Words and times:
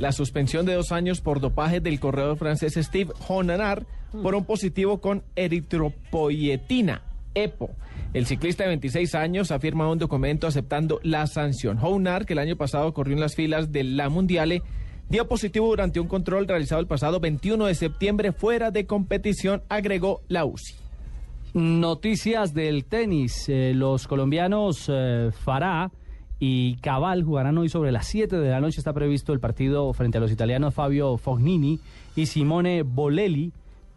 la 0.00 0.12
suspensión 0.12 0.64
de 0.64 0.74
dos 0.74 0.92
años 0.92 1.20
por 1.20 1.40
dopaje 1.40 1.80
del 1.80 2.00
corredor 2.00 2.38
francés 2.38 2.74
Steve 2.74 3.12
Honanar 3.28 3.84
por 4.22 4.34
un 4.34 4.46
positivo 4.46 4.98
con 4.98 5.22
eritropoyetina, 5.36 7.02
EPO. 7.34 7.70
El 8.14 8.24
ciclista 8.24 8.64
de 8.64 8.70
26 8.70 9.14
años 9.14 9.50
ha 9.52 9.60
firmado 9.60 9.92
un 9.92 9.98
documento 9.98 10.46
aceptando 10.46 11.00
la 11.02 11.26
sanción. 11.26 11.78
Honar, 11.80 12.24
que 12.24 12.32
el 12.32 12.38
año 12.38 12.56
pasado 12.56 12.92
corrió 12.94 13.14
en 13.14 13.20
las 13.20 13.36
filas 13.36 13.72
de 13.72 13.84
la 13.84 14.08
Mundiale, 14.08 14.62
dio 15.10 15.28
positivo 15.28 15.68
durante 15.68 16.00
un 16.00 16.08
control 16.08 16.48
realizado 16.48 16.80
el 16.80 16.86
pasado 16.86 17.20
21 17.20 17.66
de 17.66 17.74
septiembre 17.74 18.32
fuera 18.32 18.70
de 18.70 18.86
competición, 18.86 19.62
agregó 19.68 20.22
la 20.28 20.46
UCI. 20.46 20.76
Noticias 21.52 22.54
del 22.54 22.86
tenis. 22.86 23.48
Eh, 23.48 23.72
los 23.74 24.06
colombianos 24.06 24.86
eh, 24.88 25.30
Fará 25.44 25.90
y 26.40 26.76
Cabal 26.76 27.22
jugarán 27.22 27.58
hoy 27.58 27.68
sobre 27.68 27.92
las 27.92 28.06
7 28.06 28.38
de 28.38 28.50
la 28.50 28.60
noche. 28.60 28.80
Está 28.80 28.94
previsto 28.94 29.34
el 29.34 29.40
partido 29.40 29.92
frente 29.92 30.16
a 30.16 30.20
los 30.22 30.32
italianos 30.32 30.74
Fabio 30.74 31.18
Fognini 31.18 31.78
y 32.16 32.26
Simone 32.26 32.82
Bolelli 32.82 33.52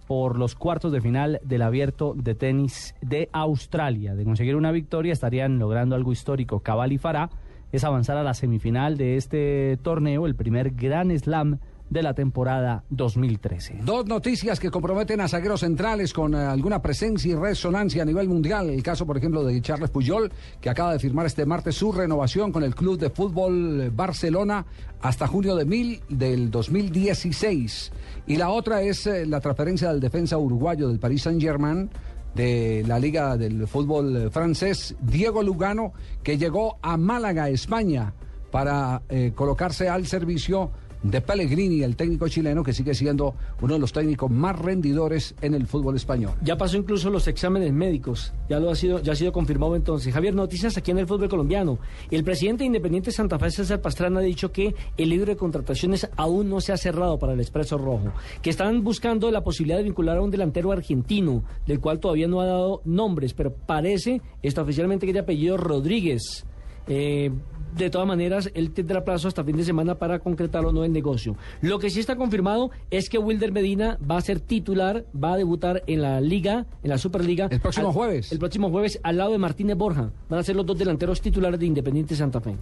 por 0.08 0.38
los 0.38 0.54
cuartos 0.54 0.92
de 0.92 1.00
final 1.00 1.40
del 1.46 1.62
abierto 1.62 2.14
de 2.16 2.36
tenis 2.36 2.96
de 3.02 3.30
Australia. 3.32 4.14
De 4.14 4.26
conseguir 4.26 4.58
una 4.58 4.74
victoria 4.74 5.14
estarían 5.14 5.58
logrando 5.58 5.96
algo 5.96 6.12
histórico. 6.12 6.60
Cabal 6.60 6.92
y 6.92 6.98
Fará 6.98 7.30
es 7.72 7.86
avanzar 7.86 8.18
a 8.18 8.24
la 8.24 8.34
semifinal 8.34 8.98
de 8.98 9.16
este 9.16 9.80
torneo, 9.82 10.26
el 10.28 10.36
primer 10.36 10.72
Gran 10.72 11.18
Slam 11.18 11.60
de 11.90 12.02
la 12.02 12.14
temporada 12.14 12.84
2013. 12.90 13.80
Dos 13.84 14.06
noticias 14.06 14.60
que 14.60 14.72
comprometen 14.72 15.22
a 15.22 15.28
zagueros 15.28 15.62
centrales 15.62 16.14
con 16.14 16.34
eh, 16.34 16.38
alguna 16.38 16.82
presencia 16.82 17.32
y 17.32 17.36
resonancia 17.36 18.04
a 18.04 18.06
nivel 18.06 18.28
mundial. 18.28 18.70
El 18.70 18.82
caso, 18.82 19.06
por 19.06 19.18
ejemplo, 19.18 19.44
de 19.44 19.62
Charles 19.62 19.90
Puyol, 19.90 20.32
que 20.60 20.70
acaba 20.70 20.94
de 20.94 21.00
firmar 21.00 21.26
este 21.26 21.46
martes 21.46 21.76
su 21.76 21.92
renovación 21.92 22.52
con 22.52 22.64
el 22.64 22.76
Club 22.76 22.98
de 22.98 23.10
Fútbol 23.10 23.92
Barcelona 23.92 24.66
hasta 25.02 25.28
junio 25.28 25.56
de 25.56 25.66
mil 25.66 26.02
del 26.10 26.50
2016. 26.50 27.92
Y 28.28 28.38
la 28.38 28.50
otra 28.50 28.82
es 28.82 29.06
eh, 29.06 29.26
la 29.26 29.40
transferencia 29.40 29.90
del 29.90 30.00
defensa 30.00 30.38
uruguayo 30.38 30.88
del 30.88 31.00
Paris 31.00 31.24
Saint-Germain 31.24 31.90
de 32.36 32.84
la 32.88 33.00
Liga 33.00 33.38
del 33.38 33.68
Fútbol 33.68 34.32
Francés, 34.32 34.96
Diego 35.02 35.44
Lugano, 35.44 35.94
que 36.24 36.38
llegó 36.38 36.78
a 36.82 36.98
Málaga, 36.98 37.50
España, 37.50 38.14
para 38.52 39.02
eh, 39.10 39.32
colocarse 39.36 39.90
al 39.90 40.06
servicio 40.08 40.72
de 41.04 41.22
Pellegrini, 41.22 41.84
el 41.84 41.96
técnico 41.96 42.28
chileno, 42.28 42.64
que 42.64 42.74
sigue 42.74 42.96
siendo 42.96 43.36
uno 43.62 43.74
de 43.74 43.80
los 43.80 43.92
técnicos 43.92 44.32
más 44.32 44.58
rendidores 44.58 45.36
en 45.42 45.54
el 45.54 45.68
fútbol 45.68 45.96
español. 45.96 46.34
Ya 46.42 46.58
pasó 46.58 46.78
incluso 46.78 47.10
los 47.10 47.28
exámenes 47.28 47.72
médicos, 47.74 48.34
ya 48.50 48.60
lo 48.60 48.72
ha 48.72 48.76
sido, 48.76 49.02
ya 49.02 49.14
ha 49.14 49.16
sido 49.16 49.32
confirmado 49.32 49.76
entonces. 49.76 50.14
Javier, 50.14 50.34
noticias 50.34 50.78
aquí 50.78 50.92
en 50.92 51.00
el 51.00 51.08
fútbol 51.08 51.30
colombiano. 51.30 51.78
El 52.10 52.24
presidente 52.24 52.64
independiente 52.64 53.10
de 53.10 53.16
Santa 53.16 53.38
Fe, 53.38 53.52
César 53.52 53.82
Pastrana, 53.82 54.20
ha 54.20 54.24
dicho 54.24 54.52
que 54.52 54.76
el 54.98 55.10
libro 55.10 55.28
de 55.28 55.38
contrataciones 55.38 56.10
aún 56.16 56.50
no 56.50 56.62
se 56.62 56.72
ha 56.72 56.78
cerrado 56.78 57.20
para 57.20 57.34
el 57.34 57.40
Expreso 57.40 57.78
Rojo, 57.78 58.14
que 58.42 58.50
están 58.50 58.84
buscando 58.84 59.30
la 59.30 59.44
posibilidad 59.44 59.78
de 59.78 59.84
vincular 59.84 60.18
a 60.18 60.22
un 60.22 60.32
delantero 60.32 60.72
argentino, 60.72 61.44
del 61.68 61.80
cual 61.80 62.00
todavía 62.00 62.28
no 62.28 62.42
ha 62.42 62.46
dado 62.46 62.82
nombres, 62.86 63.34
pero 63.34 63.54
parece, 63.54 64.22
está 64.42 64.62
oficialmente 64.62 65.06
que 65.06 65.14
de 65.14 65.20
apellido 65.20 65.58
Rodríguez. 65.58 66.46
Eh, 66.88 67.32
de 67.76 67.90
todas 67.90 68.08
maneras, 68.08 68.52
él 68.54 68.72
tendrá 68.72 69.04
plazo 69.04 69.28
hasta 69.28 69.44
fin 69.44 69.58
de 69.58 69.64
semana 69.64 69.96
para 69.96 70.20
concretar 70.20 70.64
o 70.64 70.72
no 70.72 70.84
el 70.84 70.94
negocio. 70.94 71.36
Lo 71.62 71.80
que 71.80 71.90
sí 71.90 72.00
está 72.00 72.16
confirmado 72.16 72.70
es 72.92 73.10
que 73.10 73.18
Wilder 73.18 73.52
Medina 73.52 73.98
va 74.10 74.18
a 74.18 74.22
ser 74.22 74.40
titular, 74.40 75.06
va 75.16 75.34
a 75.34 75.38
debutar 75.38 75.82
en 75.88 76.04
la 76.04 76.22
Liga, 76.22 76.68
en 76.84 76.90
la 76.92 77.00
Superliga. 77.00 77.48
El 77.50 77.60
próximo 77.60 77.88
al- 77.88 77.94
jueves. 77.94 78.32
El 78.32 78.38
próximo 78.38 78.70
jueves, 78.70 79.00
al 79.02 79.18
lado 79.18 79.32
de 79.32 79.40
Martínez 79.40 79.76
Borja. 79.76 80.12
Van 80.30 80.40
a 80.40 80.44
ser 80.44 80.56
los 80.56 80.66
dos 80.68 80.78
delanteros 80.78 81.20
titulares 81.20 81.60
de 81.60 81.66
Independiente 81.66 82.16
Santa 82.16 82.40
Fe. 82.42 82.56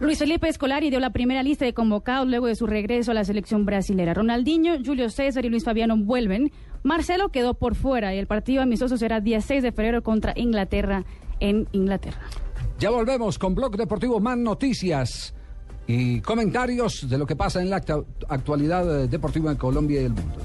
Luis 0.00 0.18
Felipe 0.18 0.48
Escolari 0.48 0.88
dio 0.90 0.98
la 0.98 1.10
primera 1.10 1.42
lista 1.42 1.64
de 1.64 1.74
convocados 1.74 2.26
luego 2.26 2.46
de 2.46 2.56
su 2.56 2.66
regreso 2.66 3.10
a 3.10 3.14
la 3.14 3.24
selección 3.24 3.66
brasilera. 3.66 4.14
Ronaldinho, 4.14 4.78
Julio 4.84 5.10
César 5.10 5.44
y 5.44 5.48
Luis 5.50 5.62
Fabiano 5.64 5.96
vuelven. 5.96 6.50
Marcelo 6.82 7.28
quedó 7.28 7.54
por 7.54 7.74
fuera 7.76 8.12
y 8.14 8.18
el 8.18 8.26
partido 8.26 8.62
amistoso 8.62 8.96
será 8.96 9.20
16 9.20 9.62
de 9.62 9.70
febrero 9.72 10.02
contra 10.02 10.32
Inglaterra 10.34 11.04
en 11.38 11.68
Inglaterra. 11.72 12.18
Ya 12.82 12.90
volvemos 12.90 13.38
con 13.38 13.54
Blog 13.54 13.76
Deportivo, 13.76 14.18
más 14.18 14.36
noticias 14.36 15.32
y 15.86 16.20
comentarios 16.20 17.08
de 17.08 17.16
lo 17.16 17.24
que 17.28 17.36
pasa 17.36 17.62
en 17.62 17.70
la 17.70 17.80
actu- 17.80 18.04
actualidad 18.28 19.04
eh, 19.04 19.06
deportiva 19.06 19.52
en 19.52 19.56
Colombia 19.56 20.00
y 20.02 20.04
el 20.06 20.12
mundo. 20.12 20.44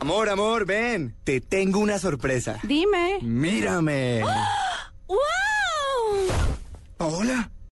Amor, 0.00 0.30
amor, 0.30 0.64
ven. 0.64 1.14
Te 1.24 1.42
tengo 1.42 1.78
una 1.80 1.98
sorpresa. 1.98 2.58
Dime. 2.62 3.18
Mírame. 3.20 4.22
¡Wow! 5.06 5.18
Paola, 6.96 7.50